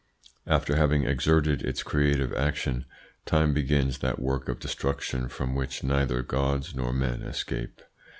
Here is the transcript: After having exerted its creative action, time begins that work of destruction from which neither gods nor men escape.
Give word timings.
After 0.47 0.77
having 0.77 1.03
exerted 1.03 1.61
its 1.61 1.83
creative 1.83 2.33
action, 2.33 2.85
time 3.27 3.53
begins 3.53 3.99
that 3.99 4.17
work 4.17 4.49
of 4.49 4.57
destruction 4.57 5.29
from 5.29 5.53
which 5.53 5.83
neither 5.83 6.23
gods 6.23 6.73
nor 6.73 6.91
men 6.91 7.21
escape. 7.21 7.83